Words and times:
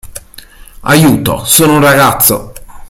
Aiuto, 0.81 1.45
sono 1.45 1.75
un 1.75 1.81
ragazzo...! 1.81 2.53